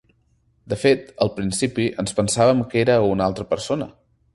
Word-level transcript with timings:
De 0.73 0.79
fet, 0.83 1.03
al 1.25 1.31
principi 1.37 1.87
ens 2.05 2.19
pensàvem 2.21 2.67
que 2.75 2.85
era 2.87 3.01
una 3.15 3.33
altra 3.33 3.51
persona. 3.57 3.95